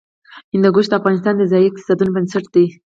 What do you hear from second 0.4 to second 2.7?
هندوکش د افغانستان د ځایي اقتصادونو بنسټ دی.